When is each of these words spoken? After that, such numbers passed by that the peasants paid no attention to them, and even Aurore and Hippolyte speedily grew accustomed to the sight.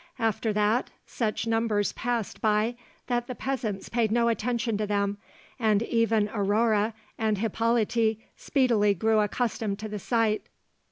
After 0.17 0.51
that, 0.53 0.89
such 1.05 1.45
numbers 1.45 1.93
passed 1.93 2.41
by 2.41 2.75
that 3.05 3.27
the 3.27 3.35
peasants 3.35 3.87
paid 3.87 4.11
no 4.11 4.29
attention 4.29 4.75
to 4.79 4.87
them, 4.87 5.19
and 5.59 5.83
even 5.83 6.27
Aurore 6.29 6.93
and 7.19 7.37
Hippolyte 7.37 8.17
speedily 8.35 8.95
grew 8.95 9.19
accustomed 9.19 9.77
to 9.77 9.87
the 9.87 9.99
sight. 9.99 10.41